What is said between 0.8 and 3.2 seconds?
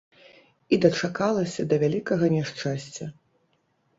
дачакалася да вялікага няшчасця.